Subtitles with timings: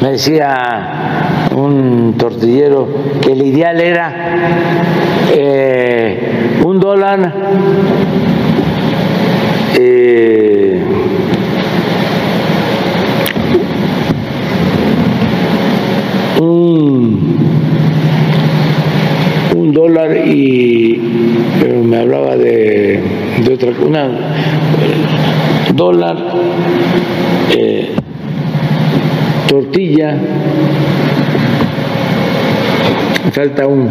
[0.00, 2.88] Me decía un tortillero
[3.20, 4.14] que el ideal era
[5.34, 7.34] eh, un dólar
[9.78, 10.82] eh,
[16.40, 17.20] un,
[19.74, 20.98] dólar y
[21.84, 23.02] me hablaba de,
[23.44, 24.08] de otra una
[25.74, 26.16] dólar
[29.70, 30.18] tortilla,
[33.32, 33.88] falta un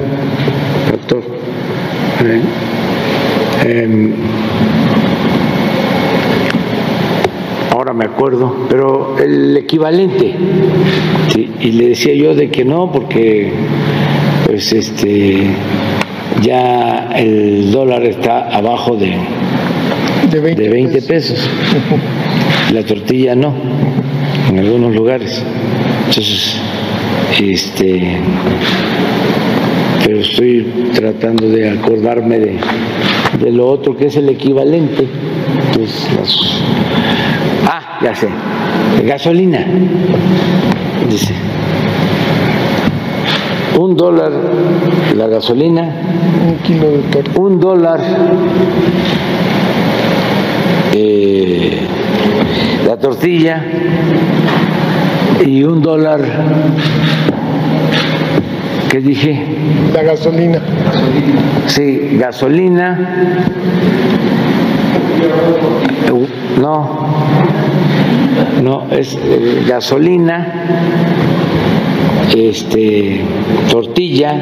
[0.91, 1.23] factor.
[2.25, 2.41] ¿eh?
[3.65, 4.13] Em,
[7.71, 10.35] ahora me acuerdo, pero el equivalente.
[11.61, 13.53] y le decía yo de que no, porque
[14.45, 15.47] pues este
[16.41, 19.15] ya el dólar está abajo de,
[20.29, 21.49] de 20, de 20 pesos.
[22.73, 23.88] La tortilla no
[24.59, 25.41] en algunos lugares.
[26.07, 26.57] Entonces,
[27.39, 28.17] este,
[30.05, 32.59] pero estoy tratando de acordarme de,
[33.39, 35.07] de lo otro que es el equivalente.
[35.75, 36.07] Pues,
[37.67, 38.27] ah, ya sé,
[39.05, 39.65] gasolina.
[41.09, 41.33] Dice,
[43.77, 44.31] un dólar
[45.15, 45.83] la gasolina,
[46.47, 47.99] un kilo de un dólar
[50.93, 51.38] eh,
[53.09, 53.65] tortilla
[55.43, 56.21] y un dólar,
[58.87, 59.45] ¿qué dije?
[59.91, 60.61] La gasolina.
[61.65, 62.99] Sí, gasolina.
[66.61, 67.09] No,
[68.61, 70.53] no, es eh, gasolina,
[72.35, 73.23] este,
[73.71, 74.39] tortilla,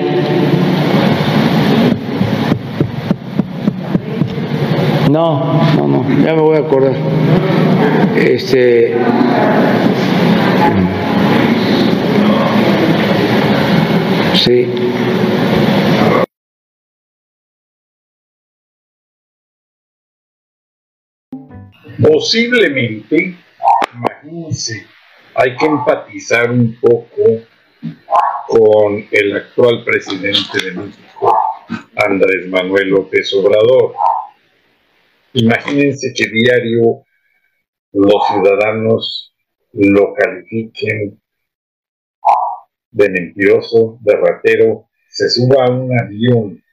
[5.18, 6.94] No, no, no, ya me voy a acordar.
[8.16, 8.96] Este.
[14.36, 14.68] Sí.
[22.00, 23.38] Posiblemente,
[23.96, 24.86] imagínense,
[25.34, 27.24] hay que empatizar un poco
[28.50, 31.36] con el actual presidente de México,
[31.96, 33.96] Andrés Manuel López Obrador
[35.34, 37.04] Imagínense que diario
[37.92, 39.36] los ciudadanos
[39.74, 41.22] lo califiquen
[42.92, 46.64] de mentiroso, de ratero, se suba a un avión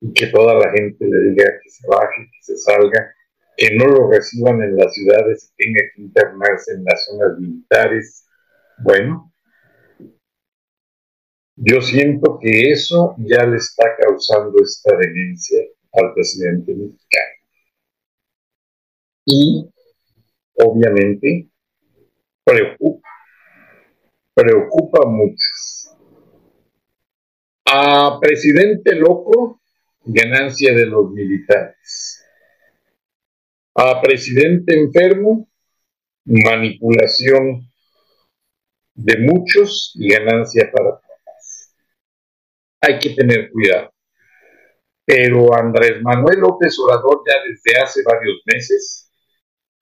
[0.00, 3.14] y que toda la gente le diga que se baje, que se salga,
[3.56, 8.26] que no lo reciban en las ciudades tenga que internarse en las zonas militares.
[8.78, 9.32] Bueno,
[11.56, 15.60] yo siento que eso ya le está causando esta demencia
[15.92, 17.36] al presidente mexicano.
[19.24, 19.70] Y
[20.54, 21.48] obviamente
[22.44, 23.08] preocupa,
[24.34, 25.46] preocupa mucho.
[27.66, 29.60] A presidente loco,
[30.04, 32.24] ganancia de los militares.
[33.74, 35.48] A presidente enfermo,
[36.24, 37.66] manipulación
[38.94, 41.74] de muchos y ganancia para todos.
[42.82, 43.91] Hay que tener cuidado
[45.04, 49.10] pero Andrés Manuel López Obrador ya desde hace varios meses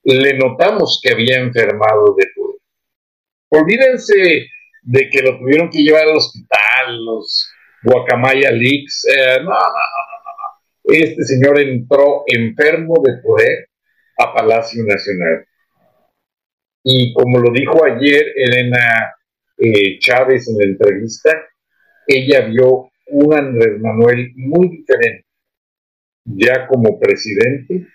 [0.03, 2.61] le notamos que había enfermado de poder.
[3.51, 4.47] Olvídense
[4.83, 7.51] de que lo tuvieron que llevar al hospital, los
[7.83, 9.07] Guacamaya Leaks.
[9.07, 13.69] Eh, no, no, no, no, Este señor entró enfermo de poder
[14.19, 15.47] a Palacio Nacional.
[16.83, 19.15] Y como lo dijo ayer Elena
[19.59, 21.47] eh, Chávez en la entrevista,
[22.07, 25.27] ella vio un Andrés Manuel muy diferente,
[26.25, 27.87] ya como presidente,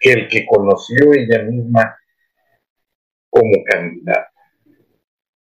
[0.00, 1.96] que el que conoció ella misma
[3.30, 4.30] como candidata.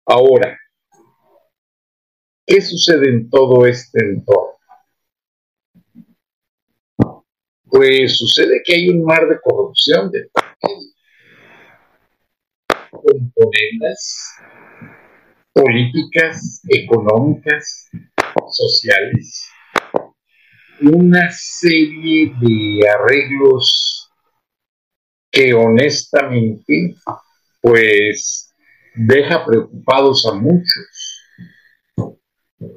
[0.06, 0.58] Ahora,
[2.46, 4.54] ¿qué sucede en todo este entorno?
[7.74, 10.30] pues sucede que hay un mar de corrupción de
[12.92, 14.36] componentes
[15.52, 17.90] políticas, económicas,
[18.52, 19.48] sociales,
[20.82, 24.10] una serie de arreglos
[25.32, 26.96] que honestamente
[27.62, 28.54] pues
[28.96, 31.24] deja preocupados a muchos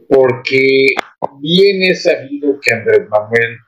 [0.09, 0.95] porque
[1.41, 3.59] bien es sabido que Andrés Manuel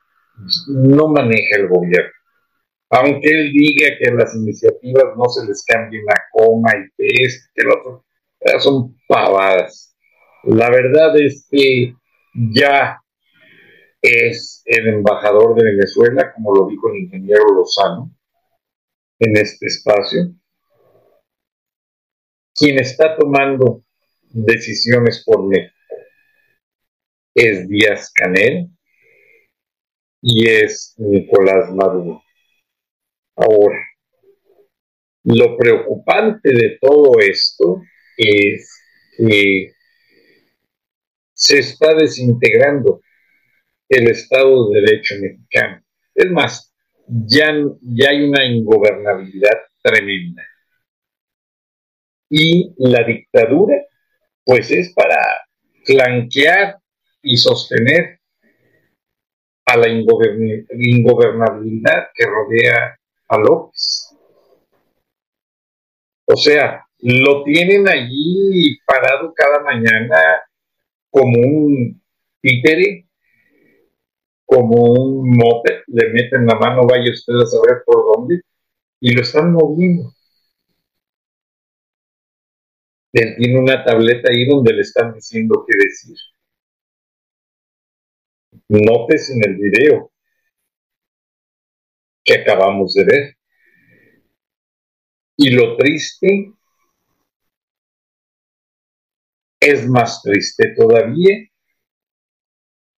[0.67, 2.11] no maneja el gobierno.
[2.91, 7.49] Aunque él diga que las iniciativas no se les cambie una coma y que este,
[7.53, 8.05] que el otro,
[8.59, 9.88] son pavadas.
[10.43, 11.95] La verdad es que
[12.33, 13.01] ya
[14.01, 18.15] es el embajador de Venezuela, como lo dijo el ingeniero Lozano
[19.19, 20.33] en este espacio,
[22.55, 23.83] quien está tomando
[24.29, 25.75] decisiones por México.
[27.35, 28.69] Es Díaz Canel
[30.21, 32.23] y es Nicolás Maduro.
[33.35, 33.79] Ahora,
[35.23, 37.81] lo preocupante de todo esto
[38.17, 38.73] es
[39.17, 39.73] que
[41.39, 43.01] se está desintegrando
[43.87, 45.81] el Estado de Derecho mexicano.
[46.13, 46.73] Es más,
[47.07, 50.43] ya, ya hay una ingobernabilidad tremenda.
[52.29, 53.77] Y la dictadura,
[54.43, 55.17] pues es para
[55.85, 56.75] flanquear
[57.23, 58.19] y sostener
[59.65, 62.99] a la ingobernabilidad que rodea
[63.29, 64.13] a López.
[66.25, 70.43] O sea, lo tienen allí parado cada mañana
[71.09, 72.01] como un
[72.41, 73.07] títere,
[74.45, 78.41] como un moped, le meten la mano, vaya usted a saber por dónde,
[78.99, 80.13] y lo están moviendo.
[83.13, 86.17] Él tiene una tableta ahí donde le están diciendo qué decir.
[88.67, 90.11] Notes en el video
[92.23, 93.37] que acabamos de ver.
[95.37, 96.53] Y lo triste
[99.59, 101.45] es más triste todavía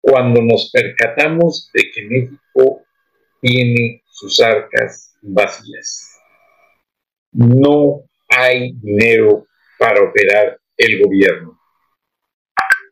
[0.02, 2.84] cuando nos percatamos de que México
[3.42, 6.10] tiene sus arcas vacías.
[7.32, 9.48] No hay dinero
[9.78, 11.60] para operar el gobierno.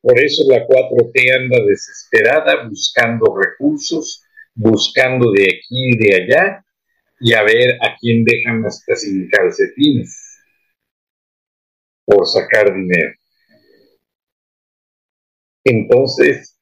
[0.01, 4.23] Por eso la 4T anda desesperada buscando recursos,
[4.53, 6.65] buscando de aquí y de allá
[7.19, 10.39] y a ver a quién dejan hasta sin calcetines
[12.05, 13.17] por sacar dinero
[15.69, 16.59] entonces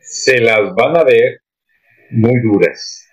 [0.00, 1.40] se las van a ver
[2.10, 3.06] muy duras.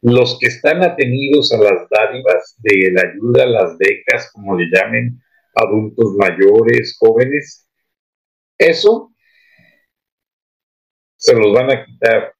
[0.00, 5.20] Los que están atenidos a las dádivas de la ayuda, las becas, como le llamen,
[5.54, 7.68] adultos mayores, jóvenes,
[8.58, 9.12] eso
[11.16, 12.34] se los van a quitar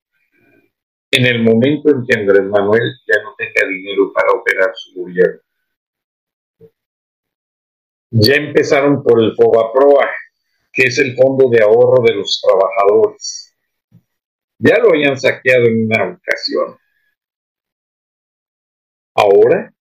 [1.12, 5.40] en el momento en que Andrés Manuel ya no tenga dinero para operar su gobierno.
[8.11, 10.11] Ya empezaron por el FOBAPROA,
[10.73, 13.55] que es el fondo de ahorro de los trabajadores.
[14.59, 16.79] Ya lo habían saqueado en una ocasión.
[19.15, 19.73] Ahora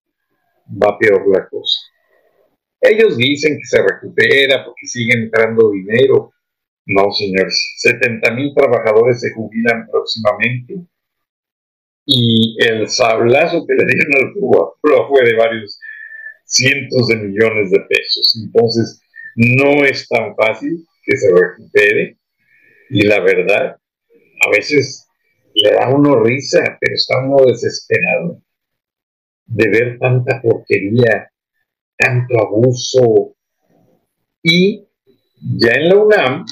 [0.68, 1.80] va peor la cosa.
[2.82, 6.34] Ellos dicen que se recupera porque sigue entrando dinero.
[6.86, 7.76] No, señores.
[7.78, 10.76] 70 mil trabajadores se jubilan próximamente.
[12.06, 15.80] Y el sablazo que le dieron al Cuba fue de varios
[16.44, 18.42] cientos de millones de pesos.
[18.44, 19.02] Entonces,
[19.36, 22.18] no es tan fácil que se recupere
[22.90, 23.78] y la verdad,
[24.46, 25.08] a veces
[25.54, 28.42] le da uno risa, pero está uno desesperado
[29.46, 31.32] de ver tanta porquería,
[31.98, 33.36] tanto abuso.
[34.44, 34.88] Y
[35.60, 36.46] ya en la UNAM,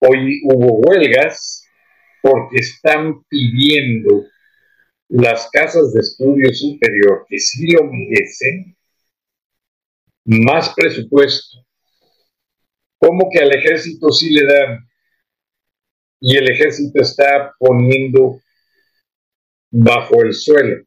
[0.00, 1.64] hoy hubo huelgas
[2.22, 4.24] porque están pidiendo
[5.08, 8.76] las casas de estudio superior que sí lo merecen
[10.24, 11.67] más presupuesto.
[12.98, 14.88] ¿Cómo que al ejército sí le dan?
[16.20, 18.40] Y el ejército está poniendo
[19.70, 20.84] bajo el suelo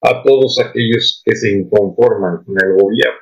[0.00, 3.20] a todos aquellos que se inconforman con el gobierno.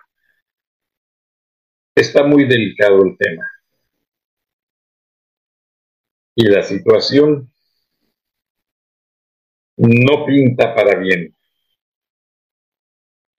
[1.95, 3.45] Está muy delicado el tema.
[6.35, 7.53] Y la situación
[9.77, 11.35] no pinta para bien.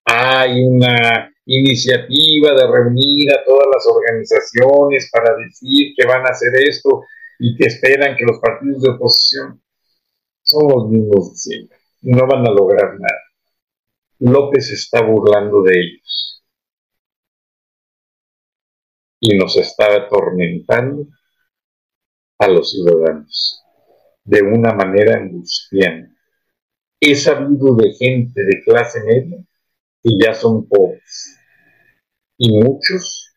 [0.04, 6.52] Hay una iniciativa de reunir a todas las organizaciones para decir que van a hacer
[6.68, 7.02] esto
[7.38, 9.62] y que esperan que los partidos de oposición
[10.42, 11.78] son los mismos de siempre.
[12.02, 13.22] No van a lograr nada.
[14.18, 16.44] López está burlando de ellos
[19.20, 21.06] y nos está atormentando
[22.38, 23.58] a los ciudadanos.
[24.24, 26.14] de una manera angustiante.
[27.00, 29.44] He sabido de gente de clase media
[30.02, 31.38] que ya son pobres
[32.38, 33.32] y muchos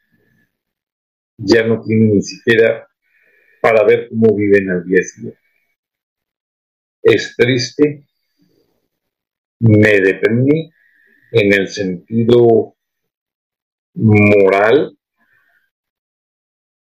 [1.38, 2.88] ya no tienen ni siquiera
[3.62, 5.40] para ver cómo viven al día siguiente.
[7.02, 8.08] Es triste,
[9.60, 10.72] me deprime
[11.32, 12.76] en el sentido
[13.94, 14.98] moral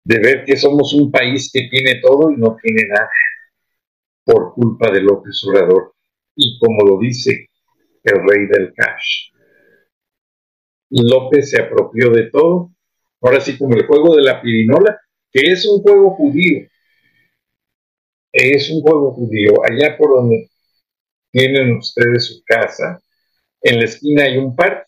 [0.06, 3.10] de ver que somos un país que tiene todo y no tiene nada
[4.26, 5.94] por culpa de López Obrador.
[6.36, 7.50] Y como lo dice
[8.04, 9.33] el rey del cash.
[11.02, 12.72] López se apropió de todo.
[13.22, 15.00] Ahora sí, como el juego de la pirinola,
[15.32, 16.68] que es un juego judío.
[18.32, 19.54] Es un juego judío.
[19.64, 20.50] Allá por donde
[21.32, 23.02] tienen ustedes su casa,
[23.62, 24.86] en la esquina hay un parque.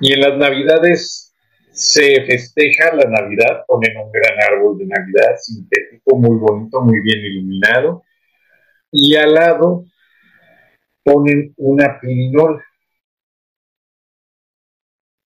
[0.00, 1.32] Y en las navidades
[1.72, 7.18] se festeja la Navidad, ponen un gran árbol de Navidad sintético, muy bonito, muy bien
[7.20, 8.02] iluminado,
[8.90, 9.84] y al lado
[11.02, 12.62] ponen una pirinola,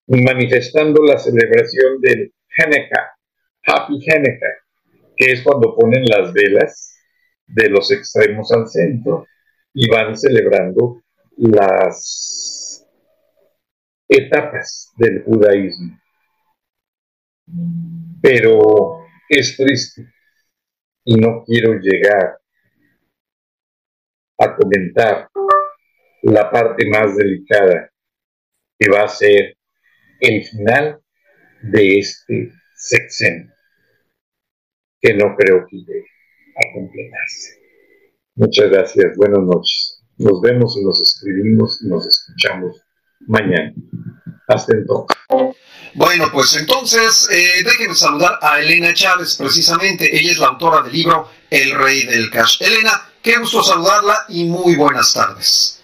[0.07, 3.17] manifestando la celebración del Hanukkah,
[3.65, 4.55] Happy Hanukkah,
[5.17, 6.97] que es cuando ponen las velas
[7.47, 9.27] de los extremos al centro
[9.73, 11.03] y van celebrando
[11.37, 12.87] las
[14.09, 15.99] etapas del judaísmo.
[18.23, 20.13] Pero es triste
[21.05, 22.39] y no quiero llegar
[24.39, 25.29] a comentar
[26.23, 27.91] la parte más delicada
[28.79, 29.57] que va a ser
[30.21, 31.01] el final
[31.63, 33.53] de este sexenio,
[35.01, 36.07] que no creo que llegue
[36.57, 37.61] a completarse.
[38.35, 40.03] Muchas gracias, buenas noches.
[40.19, 42.81] Nos vemos y nos escribimos y nos escuchamos
[43.21, 43.73] mañana.
[44.49, 45.17] Hasta entonces.
[45.95, 50.15] Bueno, pues entonces eh, déjenme saludar a Elena Chávez, precisamente.
[50.15, 52.63] Ella es la autora del libro El Rey del Cash.
[52.63, 55.83] Elena, qué gusto saludarla y muy buenas tardes.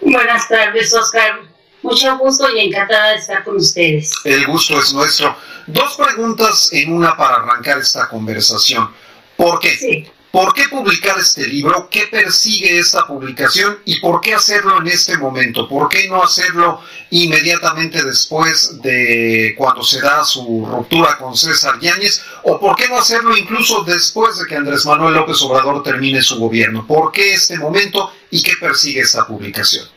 [0.00, 1.40] Buenas tardes, Oscar.
[1.86, 4.12] Mucho gusto y encantada de estar con ustedes.
[4.24, 5.36] El gusto es nuestro.
[5.68, 8.90] Dos preguntas en una para arrancar esta conversación.
[9.36, 9.76] ¿Por qué?
[9.76, 10.06] Sí.
[10.32, 11.88] ¿Por qué publicar este libro?
[11.88, 13.78] ¿Qué persigue esta publicación?
[13.84, 15.68] ¿Y por qué hacerlo en este momento?
[15.68, 22.20] ¿Por qué no hacerlo inmediatamente después de cuando se da su ruptura con César Yáñez?
[22.42, 26.36] ¿O por qué no hacerlo incluso después de que Andrés Manuel López Obrador termine su
[26.38, 26.84] gobierno?
[26.84, 29.95] ¿Por qué este momento y qué persigue esta publicación?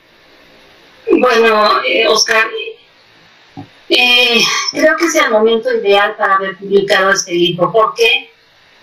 [1.12, 2.48] Bueno, eh, Oscar,
[3.90, 7.72] eh, creo que es el momento ideal para haber publicado este libro.
[7.72, 8.32] ¿Por qué?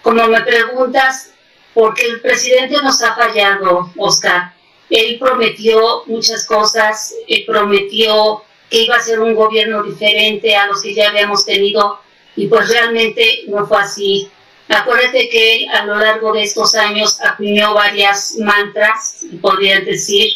[0.02, 1.32] Como me preguntas,
[1.72, 4.54] porque el presidente nos ha fallado, Oscar.
[4.90, 10.82] Él prometió muchas cosas, él prometió que iba a ser un gobierno diferente a los
[10.82, 12.00] que ya habíamos tenido
[12.34, 14.28] y pues realmente no fue así.
[14.68, 20.32] Acuérdate que a lo largo de estos años acuñó varias mantras, podrían decir,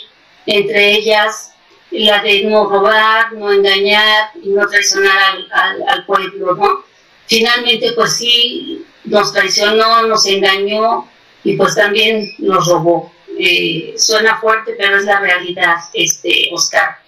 [0.46, 1.49] entre ellas
[1.90, 5.16] la de no robar, no engañar y no traicionar
[5.52, 6.84] al, al pueblo, ¿no?
[7.26, 11.08] Finalmente, pues sí, nos traicionó, nos engañó,
[11.44, 13.12] y pues también nos robó.
[13.38, 16.98] Eh, suena fuerte, pero es la realidad, este Oscar.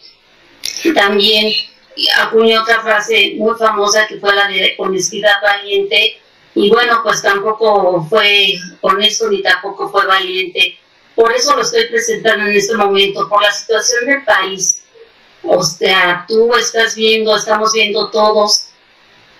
[0.94, 1.52] También
[2.18, 6.18] acuñó otra frase muy famosa que fue la de honestidad valiente,
[6.54, 10.78] y bueno, pues tampoco fue honesto ni tampoco fue valiente.
[11.14, 14.82] Por eso lo estoy presentando en este momento, por la situación del país.
[15.42, 18.68] O sea, tú estás viendo, estamos viendo todos,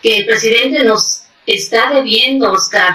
[0.03, 2.95] que el presidente nos está debiendo, Oscar,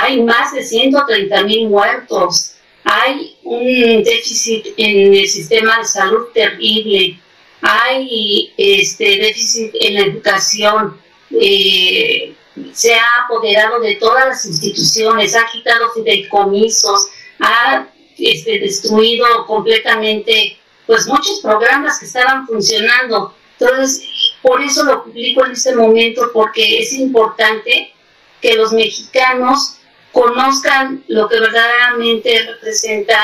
[0.00, 2.54] hay más de 130 mil muertos,
[2.84, 7.20] hay un déficit en el sistema de salud terrible,
[7.60, 10.96] hay este déficit en la educación,
[11.38, 12.34] eh,
[12.72, 17.86] se ha apoderado de todas las instituciones, ha quitado fideicomisos, ha
[18.32, 23.34] este, destruido completamente pues muchos programas que estaban funcionando.
[23.58, 24.08] Entonces,
[24.42, 27.92] por eso lo publico en este momento, porque es importante
[28.40, 29.76] que los mexicanos
[30.12, 33.20] conozcan lo que verdaderamente representa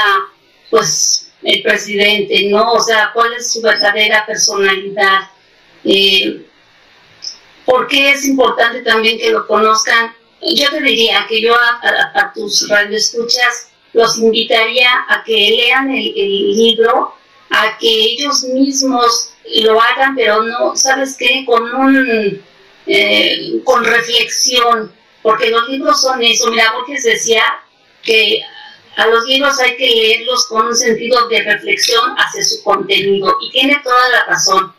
[0.70, 2.72] pues el presidente, ¿no?
[2.72, 5.30] O sea, cuál es su verdadera personalidad.
[5.84, 6.44] Eh,
[7.64, 10.14] ¿Por qué es importante también que lo conozcan?
[10.40, 17.14] Yo te diría que yo a, tus radioescuchas los invitaría a que lean el, libro,
[17.48, 21.44] a que ellos mismos lo hagan, pero no, ¿sabes qué?
[21.46, 22.42] Con un,
[22.86, 26.50] eh, con reflexión, porque los libros son eso.
[26.50, 27.42] Mira, Borges decía
[28.02, 28.42] que
[28.96, 33.50] a los libros hay que leerlos con un sentido de reflexión hacia su contenido y
[33.50, 34.74] tiene toda la razón.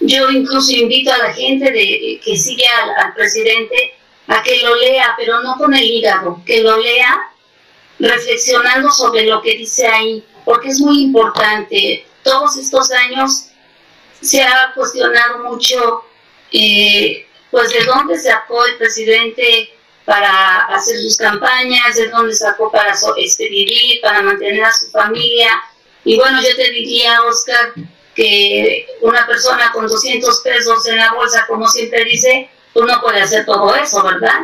[0.00, 3.94] Yo incluso invito a la gente de, que sigue al, presidente
[4.26, 7.30] a que lo lea, pero no con el hígado, que lo lea
[7.98, 12.06] reflexionando sobre lo que dice ahí, porque es muy importante.
[12.22, 13.46] Todos estos años
[14.20, 16.04] se ha cuestionado mucho,
[16.52, 19.70] eh, pues, de dónde sacó el presidente
[20.04, 25.62] para hacer sus campañas, de dónde sacó para este, vivir, para mantener a su familia.
[26.04, 27.72] Y bueno, yo te diría, Oscar,
[28.14, 33.24] que una persona con 200 pesos en la bolsa, como siempre dice, tú no puedes
[33.24, 34.40] hacer todo eso, ¿verdad?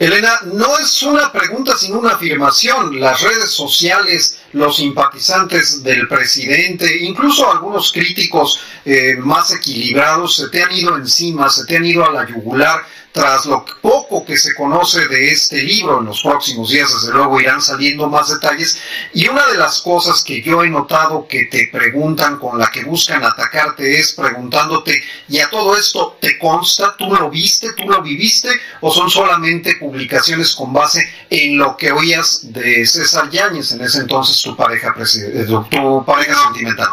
[0.00, 2.98] Elena, no es una pregunta sino una afirmación.
[2.98, 10.62] Las redes sociales, los simpatizantes del presidente, incluso algunos críticos eh, más equilibrados, se te
[10.62, 14.54] han ido encima, se te han ido a la yugular tras lo poco que se
[14.54, 18.78] conoce de este libro, en los próximos días desde luego irán saliendo más detalles,
[19.12, 22.84] y una de las cosas que yo he notado que te preguntan, con la que
[22.84, 26.94] buscan atacarte, es preguntándote, ¿y a todo esto te consta?
[26.96, 27.72] ¿Tú lo viste?
[27.72, 28.48] ¿Tú lo viviste?
[28.80, 34.00] ¿O son solamente publicaciones con base en lo que oías de César Yáñez, en ese
[34.00, 36.88] entonces tu pareja, eh, tu pareja sentimental?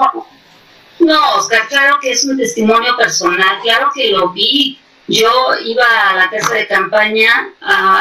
[0.99, 5.29] No, Oscar, claro que es un testimonio personal, claro que lo vi, yo
[5.63, 7.53] iba a la casa de campaña,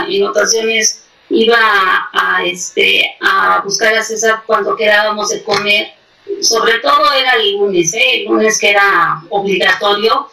[0.09, 5.93] en ocasiones iba a, este, a buscar a César cuando quedábamos de comer,
[6.41, 8.23] sobre todo era el lunes, ¿eh?
[8.23, 10.31] el lunes que era obligatorio,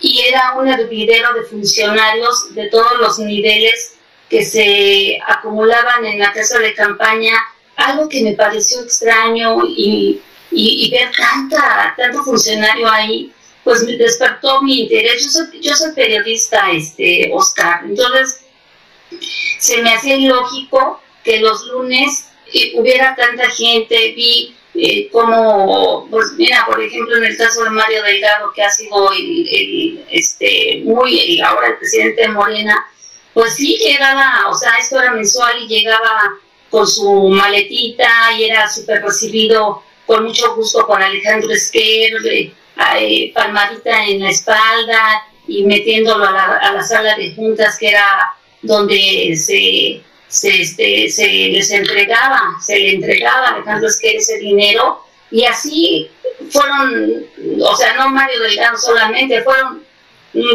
[0.00, 3.96] y era un hervidero de funcionarios de todos los niveles
[4.28, 7.34] que se acumulaban en la casa de campaña,
[7.80, 10.20] algo que me pareció extraño y,
[10.50, 13.32] y, ver tanta, tanto funcionario ahí
[13.64, 15.22] pues me despertó mi interés.
[15.22, 18.40] Yo soy, yo soy periodista, este, Oscar, entonces
[19.58, 26.32] se me hacía ilógico que los lunes eh, hubiera tanta gente, vi eh, como, pues
[26.36, 31.40] mira, por ejemplo, en el caso de Mario Delgado, que ha sido el, este, muy,
[31.40, 32.86] ahora el presidente de Morena,
[33.34, 36.34] pues sí llegaba, o sea, esto era mensual y llegaba
[36.70, 38.08] con su maletita
[38.38, 42.12] y era súper recibido con mucho gusto por Alejandro Esquer,
[43.34, 50.00] palmadita en la espalda y metiéndolo a la, sala de juntas que era donde se,
[50.28, 55.04] se, este, se les entregaba, se le entregaba a Alejandro Esquer ese dinero.
[55.30, 56.10] Y así
[56.50, 57.26] fueron,
[57.60, 59.84] o sea, no Mario Delgado solamente, fueron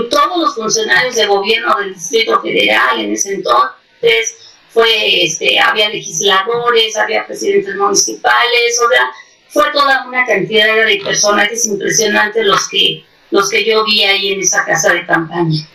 [0.10, 4.45] todos los funcionarios de gobierno del Distrito Federal en ese entonces,
[4.76, 9.10] fue, este, había legisladores, había presidentes municipales, o sea,
[9.48, 14.42] fue toda una cantidad de personajes impresionantes los que, los que yo vi ahí en
[14.42, 15.66] esa casa de campaña.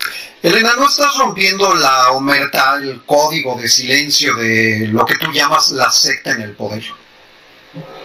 [0.42, 5.70] Elena, ¿no estás rompiendo la omerta, el código de silencio de lo que tú llamas
[5.70, 6.84] la secta en el poder?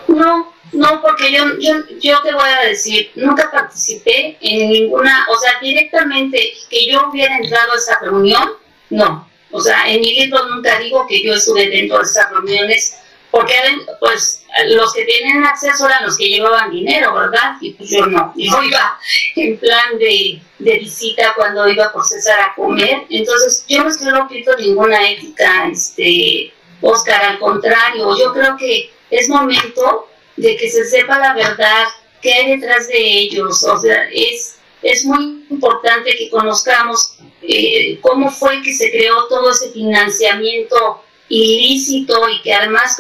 [0.08, 5.38] No, no, porque yo, yo, yo te voy a decir, nunca participé en ninguna, o
[5.38, 8.52] sea, directamente que yo hubiera entrado a esa reunión,
[8.90, 9.35] no.
[9.52, 12.98] O sea, en mi libro nunca digo que yo estuve dentro de esas reuniones,
[13.32, 13.54] porque
[14.00, 17.56] pues los que tienen acceso eran los que llevaban dinero, ¿verdad?
[17.60, 19.00] Y pues yo no, yo iba
[19.36, 24.12] en plan de, de visita cuando iba por César a comer, entonces yo no estoy
[24.12, 30.86] rompiendo ninguna ética, este, Oscar, al contrario, yo creo que es momento de que se
[30.86, 31.86] sepa la verdad,
[32.22, 34.55] qué hay detrás de ellos, o sea, es,
[34.86, 42.30] es muy importante que conozcamos eh, cómo fue que se creó todo ese financiamiento ilícito
[42.30, 42.96] y que además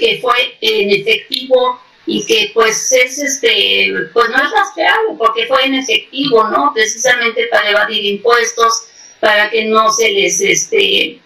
[0.00, 5.66] que fue en efectivo y que pues es este pues no es rastreable porque fue
[5.66, 8.84] en efectivo no precisamente para evadir impuestos
[9.20, 11.20] para que no se les este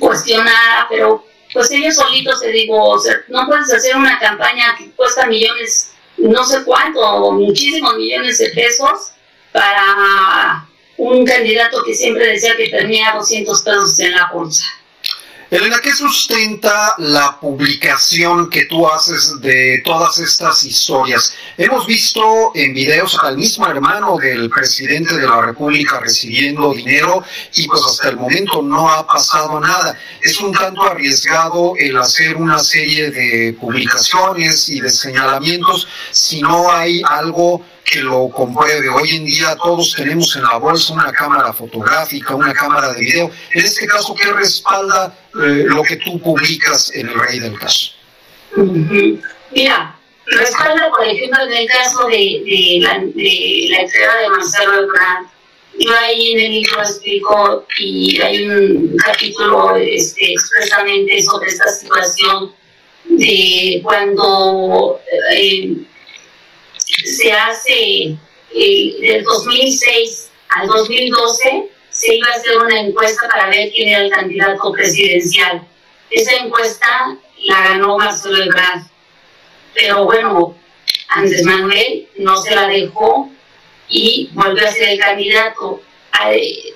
[0.00, 5.26] cuestionara pero pues ellos solitos te digo o no puedes hacer una campaña que cuesta
[5.26, 9.12] millones no sé cuánto muchísimos millones de pesos
[9.52, 14.66] para un candidato que siempre decía que tenía 200 pesos en la bolsa
[15.50, 21.32] Elena, ¿qué sustenta la publicación que tú haces de todas estas historias?
[21.56, 27.66] Hemos visto en videos al mismo hermano del presidente de la República recibiendo dinero y
[27.66, 29.98] pues hasta el momento no ha pasado nada.
[30.20, 36.70] Es un tanto arriesgado el hacer una serie de publicaciones y de señalamientos si no
[36.70, 38.88] hay algo que lo compruebe.
[38.88, 43.30] Hoy en día todos tenemos en la bolsa una cámara fotográfica, una cámara de video.
[43.52, 47.92] En este caso, ¿qué respalda eh, lo que tú publicas en el Rey del Caso?
[48.56, 49.96] Mira,
[50.26, 55.26] respalda, por ejemplo, en el caso de, de, la, de entrega de Marcelo Ebrard.
[55.80, 62.52] Yo ahí en el libro explico y hay un capítulo este, expresamente sobre esta situación
[63.04, 65.00] de cuando
[65.32, 65.76] eh,
[67.04, 68.16] se hace
[68.54, 74.00] eh, del 2006 al 2012 se iba a hacer una encuesta para ver quién era
[74.00, 75.66] el candidato presidencial.
[76.10, 78.82] esa encuesta la ganó Marcelo Ebrard.
[79.74, 80.56] Pero bueno,
[81.08, 83.30] Andrés Manuel no se la dejó
[83.88, 85.82] y volvió a ser el candidato.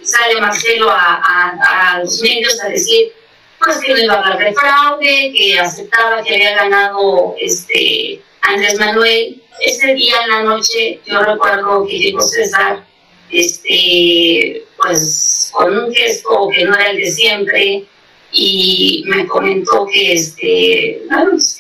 [0.03, 3.13] sale Marcelo a, los medios a decir
[3.59, 8.79] pues que no iba a hablar de fraude, que aceptaba que había ganado este Andrés
[8.79, 9.43] Manuel.
[9.61, 12.85] Ese día en la noche yo recuerdo que llegó César
[13.31, 17.85] este pues con un gesto que no era el de siempre
[18.33, 21.03] y me comentó que este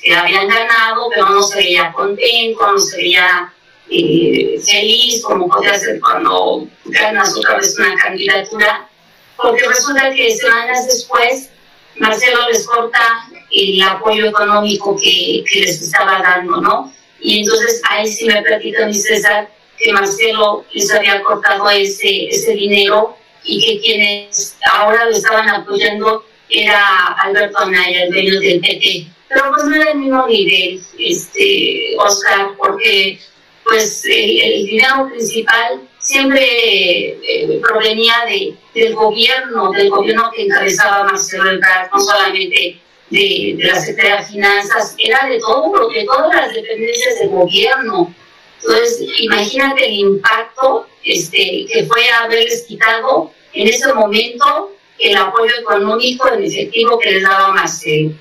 [0.03, 3.53] que habían ganado pero no se veía contento, no se veía
[3.89, 8.89] eh, feliz como podía ser cuando ganas otra vez una candidatura
[9.37, 11.51] porque resulta que semanas después
[11.97, 16.93] Marcelo les corta el apoyo económico que, les estaba dando, ¿no?
[17.21, 22.53] Y entonces ahí sí me platica mi César que Marcelo les había cortado ese, ese
[22.53, 29.07] dinero y que quienes ahora lo estaban apoyando era Alberto Anaya, el dueño del PT.
[29.29, 33.19] Pero pues no era el mismo nivel, este, Oscar, porque
[33.65, 41.51] pues el, dinero principal siempre eh, provenía de, del gobierno, del gobierno que encabezaba Marcelo
[41.51, 42.81] Ebrard, no solamente
[43.13, 48.15] de, de la de Finanzas, era de todo, de todas las dependencias del gobierno.
[48.63, 56.29] Entonces, imagínate el impacto este, que fue haberles quitado en ese momento el apoyo económico
[56.33, 58.13] en efectivo que les daba Marcelo.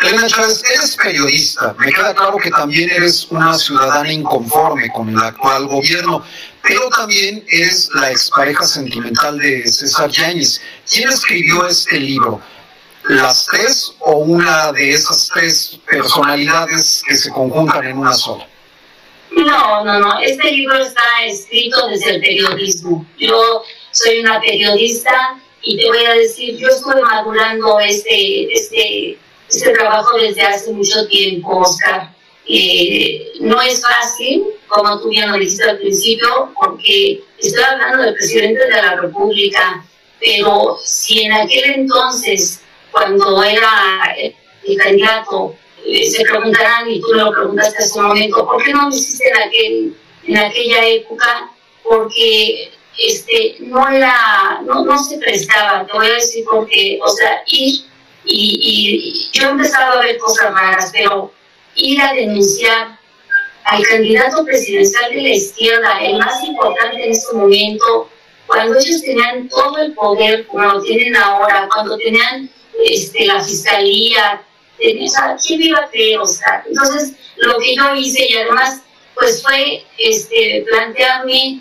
[0.00, 1.74] Elena Chávez, eres periodista.
[1.80, 6.22] Me queda claro que también eres una ciudadana inconforme con el actual gobierno,
[6.62, 10.60] pero también eres la expareja sentimental de César Yáñez.
[10.88, 12.40] ¿Quién escribió este libro?
[13.08, 18.46] ¿Las tres o una de esas tres personalidades que se conjuntan en una sola?
[19.30, 20.18] No, no, no.
[20.20, 23.06] Este libro está escrito desde el periodismo.
[23.18, 29.18] Yo soy una periodista y te voy a decir, yo estoy madurando este, este
[29.48, 32.14] este trabajo desde hace mucho tiempo, Oscar.
[32.46, 38.14] Eh, no es fácil, como tú bien lo dijiste al principio, porque estoy hablando del
[38.14, 39.84] presidente de la República,
[40.20, 42.60] pero si en aquel entonces,
[42.98, 44.14] cuando era
[44.66, 45.54] el candidato,
[45.86, 49.28] eh, se preguntarán, y tú lo preguntaste hace un momento, ¿por qué no lo hiciste
[49.28, 51.50] en, aquel, en aquella época?
[51.84, 57.42] Porque este, no, era, no, no se prestaba, te voy a decir porque, o sea,
[57.46, 57.84] ir
[58.24, 61.32] y, yo he empezado a ver cosas raras, pero
[61.76, 62.98] ir a denunciar
[63.64, 68.10] al candidato presidencial de la izquierda, el más importante en este momento,
[68.46, 72.50] cuando ellos tenían todo el poder como lo tienen ahora, cuando tenían
[72.84, 74.42] este, la fiscalía,
[74.78, 76.18] tenían, ¿quién iba a creer?
[76.18, 78.82] O sea, entonces, lo que yo hice y además,
[79.14, 81.60] pues fue este, plantearme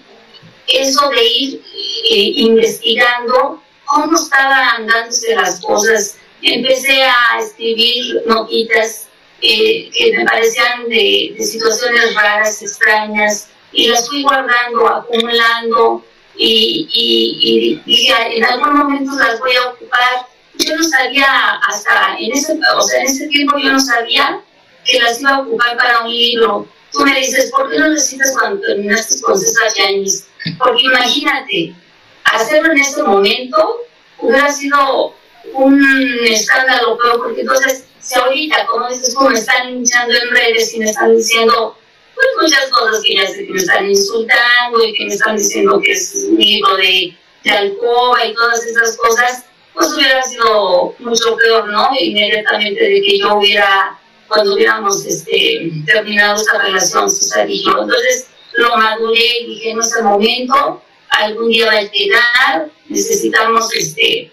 [0.67, 1.63] eso de ir
[2.11, 9.07] eh, investigando cómo estaban dándose las cosas empecé a escribir notitas
[9.41, 16.03] eh, que me parecían de, situaciones raras, extrañas, y las fui guardando, acumulando,
[16.35, 20.27] y, y, dije, en algún momento las voy a ocupar.
[20.59, 24.41] Yo no sabía, hasta en ese, o sea, en ese tiempo yo no sabía
[24.85, 26.67] que las iba a ocupar para un libro.
[26.91, 30.27] Tú me dices, ¿por qué no necesitas cuando terminaste con César Yáñez?
[30.57, 31.75] Porque imagínate,
[32.23, 33.81] hacerlo en ese momento
[34.19, 35.13] hubiera sido
[35.53, 35.81] un
[36.23, 40.79] escándalo, pero porque entonces, si ahorita, como dices, como me están hinchando en redes y
[40.79, 41.77] me están diciendo
[42.17, 45.79] pues muchas cosas que ya sé que me están insultando y que me están diciendo
[45.79, 49.45] que es un libro de, de alcoba y todas esas cosas,
[49.77, 51.89] pues hubiera sido mucho peor, ¿no?
[51.99, 57.83] Inmediatamente de que yo hubiera, cuando hubiéramos este, terminado esta relación, César y yo.
[57.83, 64.31] Entonces lo maduré y dije, en ese momento, algún día va a llegar, necesitamos este,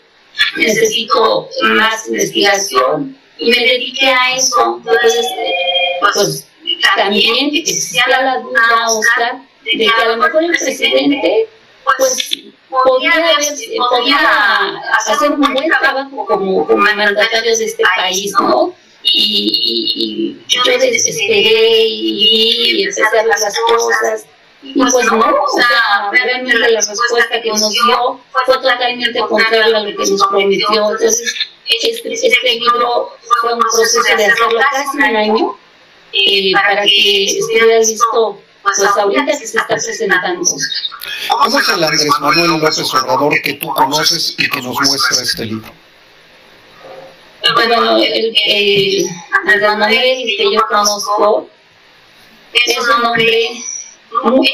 [0.57, 4.79] necesito más investigación y me dediqué a eso.
[4.79, 5.27] Entonces,
[6.01, 6.49] pues
[6.97, 11.49] también existía la duda, Oscar, de que a lo mejor el presidente,
[11.99, 13.13] pues podía,
[13.91, 18.75] podía hacer un buen trabajo como, como mandatarios de este país, ¿no?
[19.03, 19.53] Y,
[19.97, 24.27] y, yo desesperé y, y empecé a hacer las cosas
[24.65, 29.81] y pues no, o sea, realmente la respuesta que nos dio fue totalmente contraria a
[29.81, 30.67] lo que nos prometió.
[30.71, 31.35] Entonces,
[31.83, 33.11] este, este libro
[33.41, 35.59] fue un proceso de hacerlo casi un año
[36.13, 40.43] eh, para que estuviera listo pues ahorita que se está presentando.
[41.29, 45.45] ¿Cómo es el Andrés Manuel López Obrador que tú conoces y que nos muestra este
[45.47, 45.71] libro?
[47.55, 51.49] Bueno, el, el Andrés Manuel que yo conozco
[52.53, 53.51] es un hombre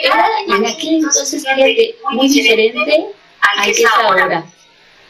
[0.02, 3.06] era en aquel entonces, fíjate, muy diferente
[3.40, 4.44] a que es ahora.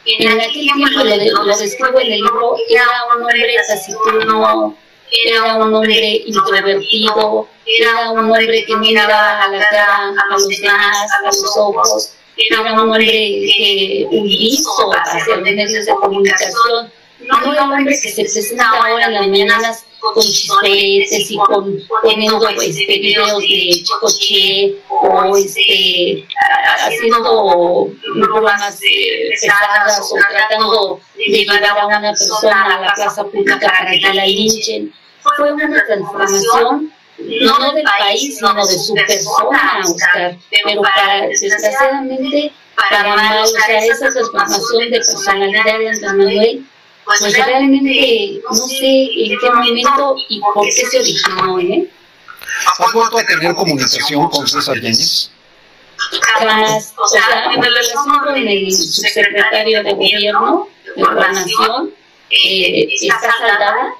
[0.05, 4.75] en aquel tiempo, lo, lo describo en el libro, era un hombre taciturno,
[5.11, 11.11] era un hombre introvertido, era un hombre que miraba a la cara, a los demás,
[11.11, 17.63] a los ojos, era un hombre que hizo hacia los medios de comunicación, no era
[17.63, 22.99] un hombre que se presenta ahora en las mañanas con chistoretes y con poniendo este,
[22.99, 26.25] videos de coche o este,
[26.79, 33.91] haciendo bromas pesadas o tratando de llevar a una persona a la plaza pública para
[33.91, 34.93] que la linchen.
[35.37, 43.15] Fue una transformación no del país, sino de su persona, Oscar, pero para, desgraciadamente para
[43.15, 46.65] mal, o sea, esa transformación de personalidad de Andrés Manuel
[47.05, 51.89] pues, pues realmente no sé en qué momento y por qué se originó, ¿eh?
[52.79, 55.31] ¿Has vuelto a tener comunicación con César Yáñez?
[56.37, 61.93] Jamás, o sea, mi relación con el subsecretario de gobierno de Gobernación
[62.29, 63.93] eh, está saldada,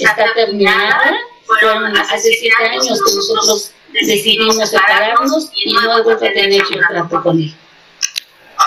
[0.00, 1.14] está terminada.
[1.46, 6.80] Fueron hace siete años que nosotros decidimos separarnos y no he vuelto a tener yo
[6.88, 7.54] trato con él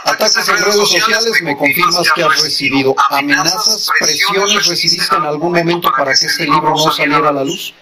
[0.06, 5.92] ataques en redes sociales, me confirmas que has recibido amenazas, presiones, ¿recibiste en algún momento
[5.96, 7.74] para que este libro no saliera a la luz?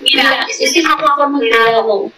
[0.00, 2.10] Mira, este libro fue muy creado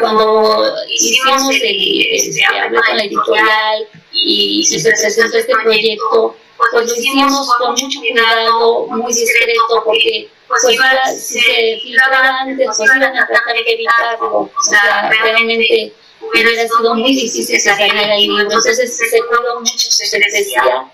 [0.00, 6.72] cuando hicimos el, se habló con la editorial y, y se presentó este proyecto, pues
[6.72, 13.02] lo hicimos con mucho cuidado, muy discreto, porque pues si se filtraba antes, pues iban
[13.02, 14.38] a tratar de evitarlo.
[14.38, 18.40] O sea, realmente hubiera sido muy difícil el libro.
[18.42, 20.90] Entonces se cuidó mucho, se decía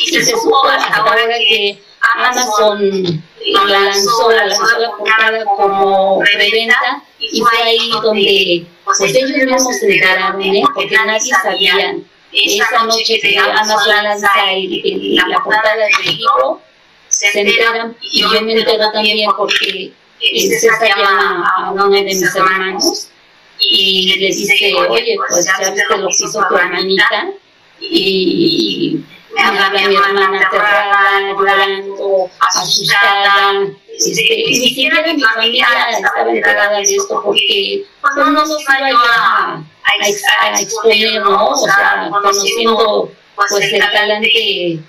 [0.00, 1.80] y se supo ahora que
[2.14, 9.76] Amazon lo lanzó, lanzó la portada como preventa y fue ahí donde pues ellos mismos
[9.78, 10.62] se enteraron, ¿eh?
[10.74, 11.96] porque nadie sabía.
[12.32, 14.30] Esa noche que Amazon lanza
[15.26, 16.60] la portada del libro,
[17.08, 23.08] se enteran y yo me entero también porque César llama a uno de mis hermanos
[23.58, 27.30] y le dice, oye, pues ya viste lo que hizo tu hermanita
[27.80, 29.00] y
[29.34, 33.66] me habla mi hermana aterrada, llorando, asustada.
[33.98, 37.84] Este, ni siquiera mi familia estaba enterada de esto porque
[38.16, 39.62] no nos iba a,
[40.40, 41.50] a, exponer, ¿no?
[41.50, 44.80] O sea, conociendo pues el talante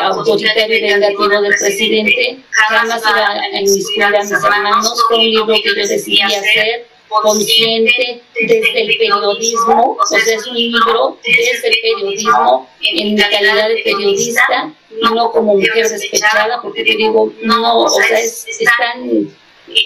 [0.00, 5.46] autoritario y vengativo del presidente, jamás iba a inmiscuir a mis hermanos, fue un libro
[5.46, 11.76] que yo decidí hacer consciente desde el periodismo, o sea, es un libro desde el
[11.82, 14.72] periodismo, en mi calidad de periodista,
[15.14, 19.30] no como mujer despechada, porque te digo, no, o sea, están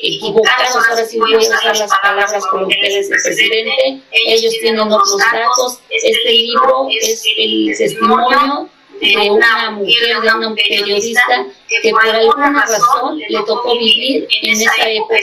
[0.03, 5.81] equivocados, ahora sí voy a usar las palabras coloquiales del presidente, ellos tienen otros datos,
[5.91, 8.69] este libro es el testimonio
[9.01, 14.89] de una mujer, de una periodista que por alguna razón le tocó vivir en esa
[14.89, 15.19] época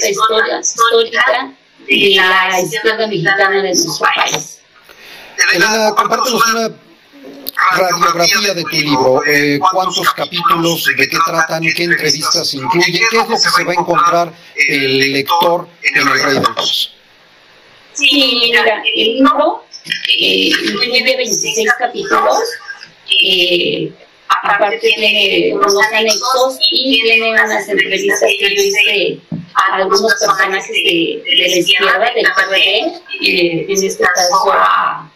[0.59, 1.53] histórica
[1.87, 4.61] de la izquierda mexicana de nuestro país.
[5.51, 6.69] Elena, compártenos una
[7.71, 9.21] radiografía de tu libro.
[9.25, 10.85] Eh, ¿Cuántos capítulos?
[10.97, 11.63] ¿De qué tratan?
[11.75, 12.99] ¿Qué entrevistas incluye?
[13.09, 14.33] ¿Qué es lo que se va a encontrar
[14.67, 16.89] el lector en El Rey del Paz?
[17.93, 19.65] Sí, mira, el libro
[20.19, 22.37] eh, incluye 26 capítulos.
[23.23, 23.91] Eh,
[24.29, 29.19] aparte tiene unos anexos y tiene unas entrevistas que yo hice
[29.55, 32.57] a algunos personajes de, de la izquierda, del PRD,
[33.21, 35.11] eh, en este caso a,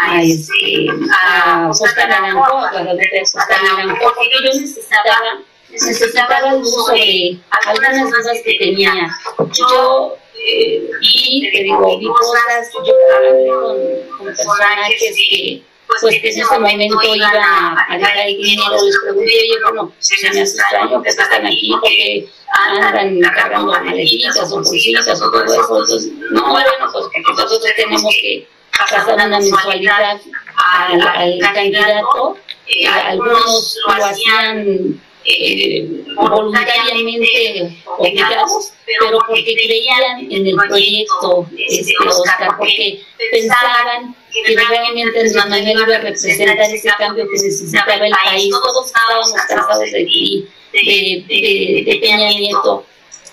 [0.00, 0.86] a, este,
[1.22, 8.10] a Costa Naranjo, a la de Costa Naranjo, porque yo necesitaba, necesitaba luz sobre algunas
[8.10, 9.10] dudas que tenía.
[9.38, 15.62] Yo eh, vi, te digo, vi cosas, yo hablé con, con personajes que
[16.00, 20.22] pues que en ese momento iban a dejar el dinero, les pregunté, oye, bueno, se
[20.22, 22.28] me hace extraño que están aquí porque
[22.66, 25.80] andan cargando maletitas o bolsitas o todo eso.
[25.80, 30.20] Entonces, no, bueno, pues nosotros tenemos que pasar una mensualidad
[30.56, 32.36] al, al candidato.
[32.66, 42.56] Eh, algunos lo hacían eh, voluntariamente obligados, pero porque creían en el proyecto este, Oscar,
[42.56, 48.50] porque pensaban que realmente Andrés Manuel iba a representar ese cambio que necesitaba el país.
[48.50, 52.86] Todos estábamos cansados de, de, de, de Peña Nieto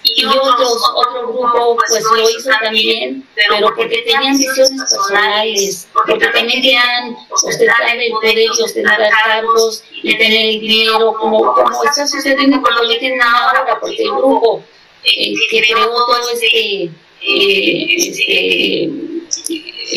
[0.04, 6.62] y otros, otro grupo pues lo hizo también, pero porque tenían visiones personales, porque también
[6.62, 12.62] querían ostentar el poder y ostentar cargos y tener el dinero, como, como está sucediendo
[12.62, 14.64] como lo tienen ahora, porque el grupo
[15.04, 18.90] eh, que creó todo este, eh, este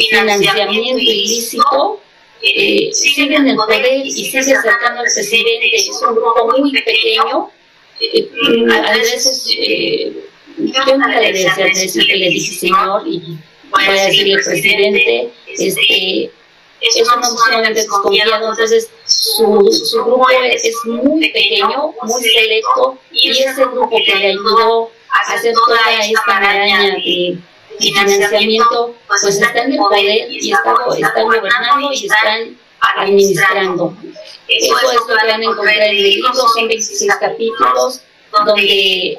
[0.08, 2.00] financiamiento ilícito
[2.42, 5.70] eh, sigue en el poder y sigue acercando al presidente.
[5.74, 7.50] Es un grupo muy pequeño.
[8.02, 8.28] Eh,
[8.84, 10.12] a veces eh,
[10.58, 13.38] yo nunca le decía decir que le dice señor y
[13.70, 15.30] voy a decirle presidente.
[15.46, 16.30] Este,
[16.80, 23.30] es un hombre sumamente desconfiado, entonces su, su grupo es, muy pequeño, muy selecto, y
[23.30, 27.38] ese grupo que le ayudó a hacer toda esta maraña de
[27.78, 32.58] financiamiento, pues está en el poder y está, están gobernando y están
[32.96, 33.96] administrando.
[34.48, 39.18] Eso es lo que van a encontrar en el libro, son 26 capítulos, donde,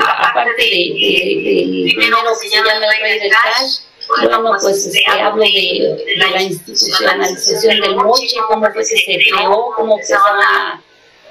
[0.00, 6.04] aparte del primero que se llama El Rey del Cash, bueno, pues este, hablo de,
[6.06, 10.82] de, la institucionalización del moche, cómo fue que se creó, cómo empezaron a,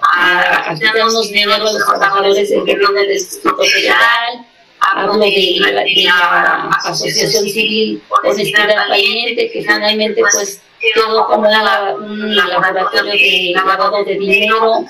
[0.02, 4.46] a, a quitarnos dinero a los trabajadores del gobierno del Distrito Federal,
[4.80, 10.60] hablo de la, de la Asociación Civil Honestidad Valiente, que finalmente pues
[10.94, 14.86] quedó como un laboratorio de lavado de dinero,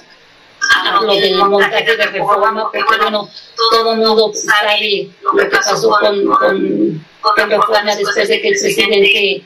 [0.75, 3.29] hablo del montaje de reforma, porque bueno,
[3.71, 8.60] todo el mundo sabe lo que pasó con, con, con reforma después de que el
[8.60, 9.43] presidente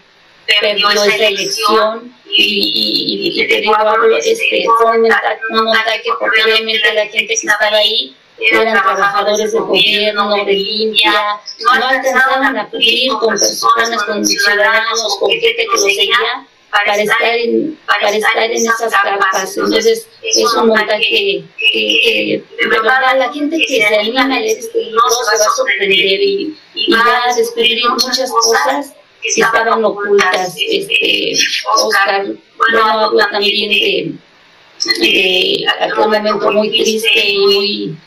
[0.61, 3.75] perdió esa elección y, y, y te digo,
[4.17, 10.45] este, fue un montaje porque obviamente la gente que estaba ahí eran trabajadores del gobierno,
[10.45, 16.47] de limpia, no alcanzaban a cubrir con personas, con ciudadanos, con gente que los seguía
[16.69, 19.57] para estar en, para estar en esas capas.
[19.57, 24.83] Entonces, es un montaje que, de verdad, la gente que se anima a leer este
[24.83, 26.57] libro se va a sorprender y,
[26.93, 30.55] va a descubrir muchas cosas que estaban ocultas.
[30.59, 31.33] Este,
[31.73, 34.13] Oscar, bueno, habla también de,
[34.99, 37.97] de aquel momento muy triste y muy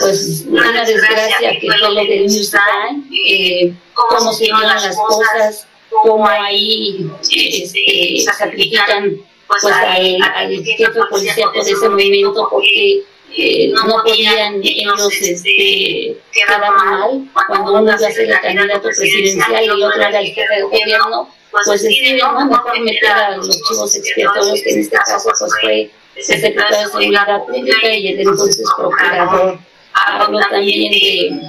[0.00, 6.28] pues una desgracia que fue lo del Newsline, eh, cómo se llevan las cosas, cómo
[6.28, 13.02] ahí este, sacrifican pues al, al jefe policíaco de ese momento porque
[13.36, 17.28] eh, no podían ellos este, quedar mal.
[17.46, 21.28] Cuando uno iba a ser el candidato presidencial y otro era el jefe de gobierno,
[21.50, 25.90] pues deciden no mejor meter a los chivos expiatorios que en este caso pues fue
[26.16, 29.58] el secretario de Seguridad Pública y el entonces procurador
[30.06, 31.40] hablo también de,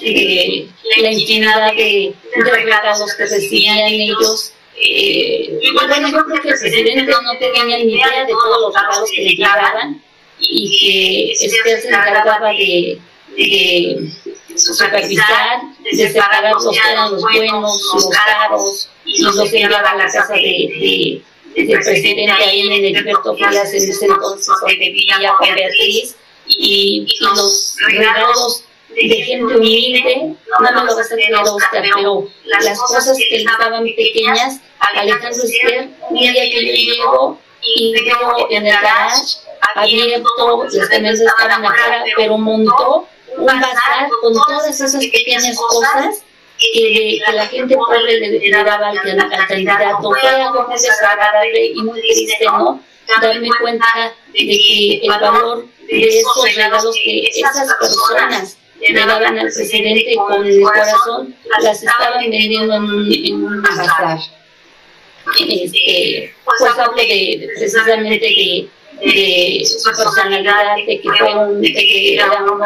[0.00, 0.68] de
[1.02, 4.52] la infinidad de, de regalos que recibían ellos.
[4.80, 9.10] Eh, bueno, yo creo que el presidente no tenía ni idea de todos los regalos
[9.14, 10.02] que le llegaban
[10.40, 12.98] y que Esther se encargaba de,
[13.36, 14.08] de
[14.56, 20.06] supervisar, de separar los que eran los buenos, los caros, y los enviaba a la
[20.06, 21.20] casa de,
[21.56, 26.14] de, del presidente ahí en el Heriberto Frías en ese entonces donde vivía con Beatriz
[26.48, 32.78] y, los regalos de gente humilde, no me lo vas a creer Oscar, pero las
[32.78, 38.72] cosas que estaban pequeñas, Alejandro Esther, un día que yo llego y veo en el
[38.72, 39.38] garage
[39.74, 43.06] abierto, las camisas estaban afuera, pero montó
[43.36, 46.24] un bazar con todas esas pequeñas cosas
[46.58, 50.10] que, que la gente pobre le, daba al, al candidato.
[50.10, 52.82] Fue algo muy desagradable y muy triste, ¿no?
[53.22, 53.86] Darme cuenta
[54.32, 60.46] de que el valor de esos regalos que esas personas le daban al presidente con
[60.46, 64.18] el corazón, las estaban vendiendo en un, en un bazar.
[65.40, 68.68] Este, pues hablo de, precisamente de,
[69.04, 72.60] de su personalidad, de que fue un, de que era un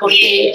[0.00, 0.54] porque eh,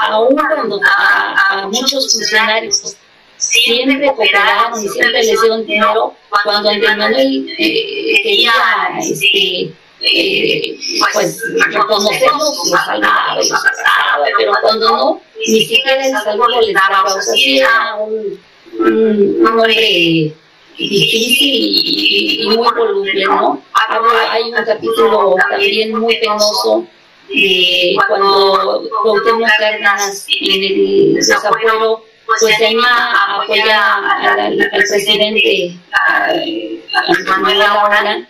[0.00, 2.96] aún cuando a, a muchos funcionarios
[3.42, 8.52] siempre cooperaron y siempre les dieron dinero, cuando Andrés Manuel eh, quería
[9.00, 10.78] este, eh,
[11.12, 17.04] pues reconocerlos, los salvaba y abrazaba, pero cuando no, ni siquiera el saludo les daba,
[17.04, 18.40] o sea, sí era un,
[18.78, 20.34] un, hombre
[20.78, 23.62] difícil y, y, muy voluble, ¿no?
[24.30, 26.86] hay un capítulo también muy penoso
[27.28, 33.68] de cuando Cuauhtémoc Cárdenas en el desafuero pues se anima a apoyar
[34.38, 36.32] al, presidente, a,
[37.26, 38.26] Manuel Ahora,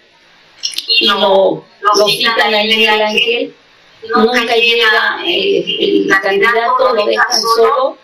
[1.00, 3.54] y lo, lo citan ahí en el ángel,
[4.14, 7.98] nunca llega el candidato, lo dejan solo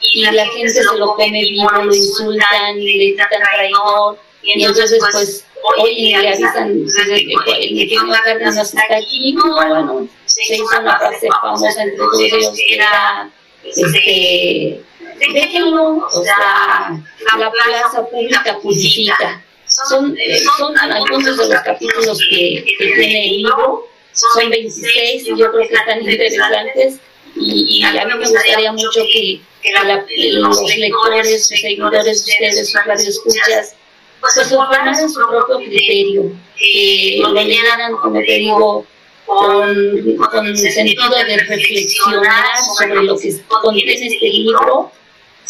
[0.00, 4.18] y la gente se lo come vivo, lo insultan le gritan traidor.
[4.42, 5.44] Y entonces, pues,
[5.78, 11.82] hoy le avisan, el ingeniero Cárdenas está aquí, no, bueno, se hizo una frase famosa
[11.82, 13.30] entre todos ellos que era,
[13.64, 14.82] este,
[15.18, 17.00] déjenlo, o sea,
[17.38, 19.42] la plaza pública purifica
[19.72, 20.16] son,
[20.58, 25.68] son algunos de los capítulos que, que tiene el libro, son 26 y yo creo
[25.68, 26.98] que están interesantes.
[27.34, 30.04] Y, y, a mí me gustaría mucho que, que la,
[30.34, 33.74] los lectores, sus seguidores, ustedes, sus radioescuchas,
[34.20, 38.86] pues se formaran su propio criterio, que lo leyeran, como te digo,
[39.24, 44.92] con, con sentido de reflexionar sobre lo que contiene este libro,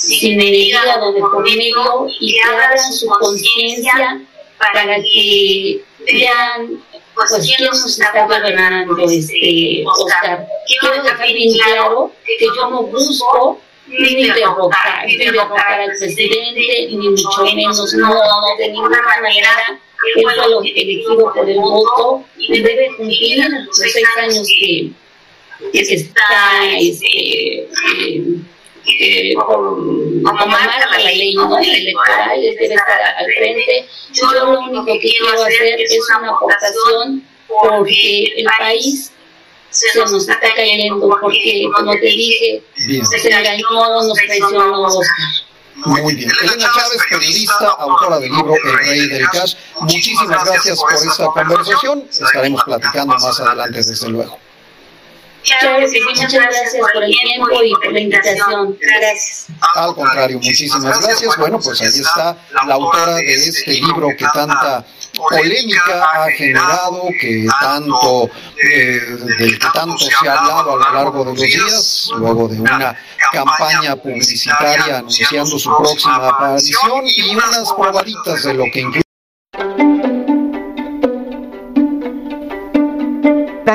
[0.03, 4.21] sin el hígado de por medio, y que abran su conciencia
[4.59, 6.83] para que vean
[7.15, 10.47] pues, pues quién nos está gobernando, este, Oscar.
[10.67, 17.09] Quiero dejar bien claro que yo no busco ni derrocar, ni derrocar al presidente, ni
[17.09, 19.81] mucho menos, no, no, de ninguna manera.
[20.17, 24.91] Él fue lo elegido por el voto y debe cumplir los seis años que,
[25.73, 28.25] que está este, eh,
[28.87, 31.59] eh, como marca la ley ¿no?
[31.59, 33.87] electoral, debe estar al frente.
[34.13, 39.13] Yo lo único que quiero hacer es una aportación porque el país
[39.71, 45.17] se nos está cayendo, porque como te dije, se engañó, nos traicionó Oscar.
[45.75, 46.31] Muy bien.
[46.43, 49.55] Elena Chávez, periodista, autora del libro El Rey del Cash.
[49.81, 52.09] Muchísimas gracias por esta conversación.
[52.11, 54.39] Estaremos platicando más adelante, desde luego.
[55.45, 58.79] Claro sí, muchas gracias por el tiempo y por la invitación.
[58.81, 59.47] Gracias.
[59.75, 61.37] Al contrario, muchísimas gracias.
[61.37, 62.37] Bueno, pues ahí está
[62.67, 64.85] la autora de este libro que tanta
[65.17, 68.31] polémica ha generado, que tanto,
[68.65, 69.01] eh,
[69.39, 72.97] del que tanto se ha hablado a lo largo de los días, luego de una
[73.33, 79.02] campaña publicitaria anunciando su próxima aparición y unas probaditas de lo que incluye.